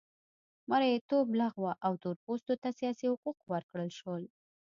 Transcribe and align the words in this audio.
مریتوب 0.69 1.27
لغوه 1.41 1.71
او 1.85 1.93
تور 2.01 2.15
پوستو 2.25 2.53
ته 2.63 2.69
سیاسي 2.79 3.05
حقوق 3.11 3.37
ورکړل 3.51 3.89
شول. 3.99 4.23